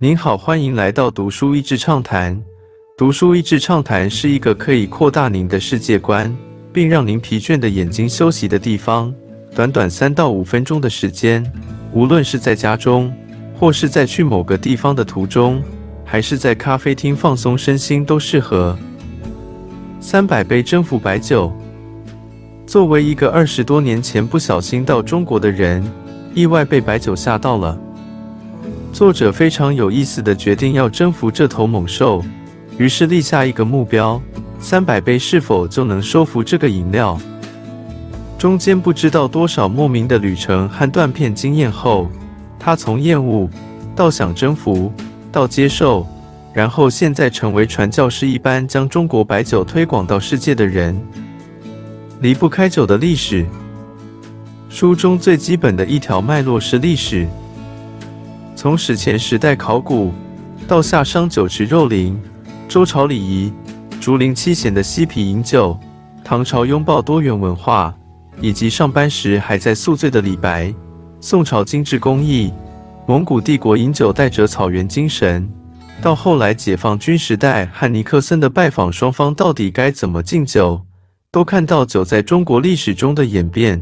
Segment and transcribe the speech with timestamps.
[0.00, 2.40] 您好，欢迎来到读书益智畅谈。
[2.96, 6.32] 读书益智畅谈是一个可以扩大您的世界观，
[6.72, 9.12] 并让您疲倦的眼睛休息的地方。
[9.56, 11.44] 短短三到五分钟的时间，
[11.92, 13.12] 无论是在家中，
[13.58, 15.60] 或是在去某个地方的途中，
[16.04, 18.78] 还是在咖啡厅放松身心，都适合。
[19.98, 21.52] 三百杯征服白酒。
[22.68, 25.82] 作为一个二十多年前不小心到中国的人，
[26.34, 27.76] 意外被白酒吓到了。
[28.92, 32.24] 作者非常有意思的决定要征服这头猛兽，
[32.78, 34.20] 于是立下一个目标：
[34.58, 37.18] 三百杯是否就能收服这个饮料？
[38.38, 42.10] 中间不知道多少莫名的旅程和断片经验后，
[42.58, 43.48] 他从厌恶
[43.94, 44.92] 到想征服，
[45.30, 46.06] 到接受，
[46.52, 50.98] 然后现在成为传教士一般将中国白酒推广到世界的人。
[52.20, 53.46] 离不开酒的历史。
[54.68, 57.26] 书中最基本的一条脉络是历史，
[58.60, 60.12] 从史前时代考古，
[60.66, 62.20] 到夏商酒池肉林，
[62.66, 63.52] 周朝礼仪，
[64.00, 65.78] 竹林七贤的嬉皮饮酒，
[66.24, 67.94] 唐朝拥抱多元文化。
[68.40, 70.74] 以及上班时还在宿醉的李白，
[71.20, 72.52] 宋朝精致工艺，
[73.06, 75.48] 蒙古帝国饮酒带着草原精神，
[76.02, 80.84] 到后来解放军时代汉尼克森的拜访，双方到底该怎么敬酒，
[81.30, 83.80] 都看到酒在中国历史中的演变。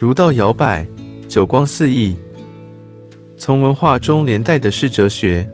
[0.00, 0.84] 儒道摇摆，
[1.28, 2.16] 酒光四溢，
[3.36, 5.48] 从文化中连带的是哲学。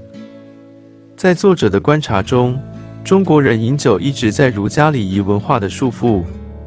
[1.16, 2.58] 在作者的观察中，
[3.04, 6.22] 中国人饮酒一直在儒家礼仪文化的束缚。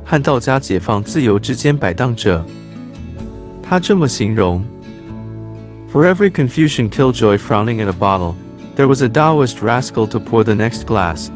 [0.05, 2.45] 和道家解放自由之间摆荡着。
[3.61, 4.63] 他这么形容
[5.91, 8.35] ：For every Confucian killjoy frowning in a bottle,
[8.75, 11.29] there was a Taoist rascal to pour the next glass。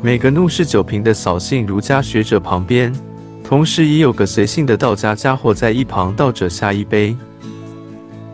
[0.00, 2.94] 每个怒视酒瓶的扫兴儒家学者旁边，
[3.42, 7.16] 同时也有个随性的道家家伙在一旁倒着下一杯。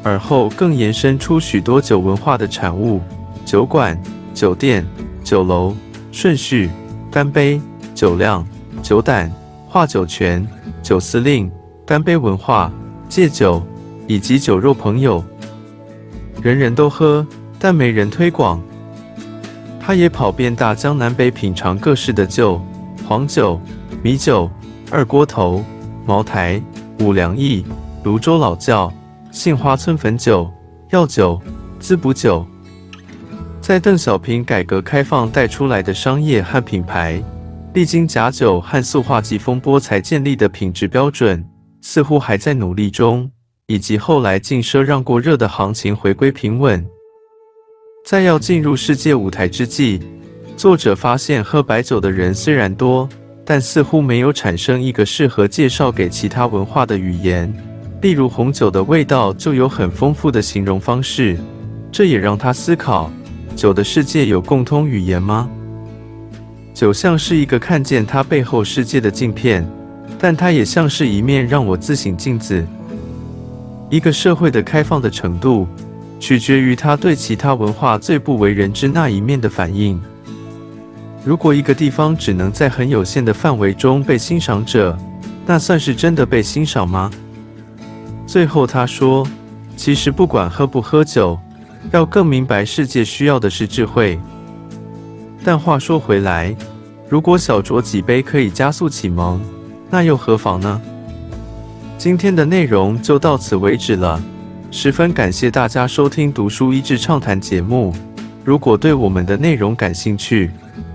[0.06, 3.00] 而后更延伸出许多酒文化的产物：
[3.44, 4.00] 酒馆、
[4.32, 4.86] 酒店、
[5.24, 5.74] 酒楼、
[6.12, 6.70] 顺序、
[7.10, 7.60] 干杯、
[7.92, 8.46] 酒量。
[8.84, 9.28] 酒胆、
[9.66, 10.46] 画酒拳、
[10.80, 11.50] 酒司令、
[11.84, 12.70] 干杯文化、
[13.08, 13.60] 戒酒，
[14.06, 15.24] 以及酒肉朋友，
[16.40, 17.26] 人人都喝，
[17.58, 18.62] 但没人推广。
[19.80, 22.60] 他也跑遍大江南北，品尝各式的酒：
[23.08, 23.60] 黄酒、
[24.04, 24.48] 米酒、
[24.88, 25.64] 二锅头、
[26.04, 26.62] 茅台、
[27.00, 27.64] 五粮液、
[28.04, 28.92] 泸州老窖、
[29.36, 30.50] 杏花村汾酒、
[30.92, 31.38] 药酒、
[31.78, 32.44] 滋补酒，
[33.60, 37.22] 在邓小平改革开放带出来的商业和品牌。
[37.74, 41.46] 历经假酒和塑化剂风波才建立的品质标准，
[41.82, 43.30] 似乎还在努力中。
[43.66, 46.82] 以及后来禁奢让过热的行情回归平稳，
[48.06, 50.00] 在要进入世界舞台之际，
[50.56, 53.06] 作者发现喝白酒的人虽然多，
[53.44, 57.52] 但似乎没有产生一个适合介绍给其他文化的语言。
[58.02, 61.36] 例如红酒的味道就有很丰富的形容方式，
[61.90, 63.10] 这也让他思考：
[63.56, 65.48] 酒的世界有共通语言吗？
[66.74, 69.66] 酒像是一个看见它背后世界的镜片，
[70.18, 72.62] 但它也像是一面让我自省镜子。
[73.88, 75.66] 一个社会的开放的程度，
[76.20, 79.98] 取决于它对其他文化最不为人知那一面的反应。
[81.24, 84.96] 如果一个地方只能在很有限的范围中被欣赏者，
[85.46, 87.10] 那算是真的被欣赏吗？
[88.26, 89.26] 最后他说
[89.76, 91.38] ：“其实不管喝不喝酒，
[91.92, 94.18] 要更明白世界需要的是智慧。”
[95.44, 96.54] 但话说回来，
[97.08, 99.40] 如果小酌几杯可以加速启蒙，
[99.88, 100.80] 那又何妨呢？
[101.96, 104.20] 今天的内容就到此为止了，
[104.72, 107.94] 十分感谢大家收听《读书益智畅谈》节目。
[108.44, 110.50] 如果对我们的内容感兴趣，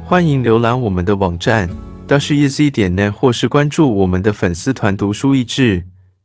[0.05, 1.69] 欢迎浏览我们的网站
[2.07, 5.83] dasheasy 点 net，或是关注我们的粉丝团“读书益智”，